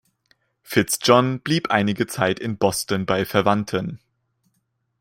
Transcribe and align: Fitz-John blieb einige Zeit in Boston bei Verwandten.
Fitz-John 0.63 1.41
blieb 1.41 1.69
einige 1.69 2.07
Zeit 2.07 2.39
in 2.39 2.57
Boston 2.57 3.05
bei 3.05 3.23
Verwandten. 3.23 3.99